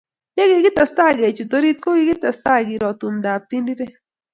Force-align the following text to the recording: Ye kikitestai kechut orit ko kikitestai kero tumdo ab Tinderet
Ye 0.37 0.43
kikitestai 0.51 1.13
kechut 1.21 1.51
orit 1.57 1.77
ko 1.83 1.89
kikitestai 1.97 2.61
kero 2.69 2.89
tumdo 2.99 3.27
ab 3.33 3.43
Tinderet 3.49 3.93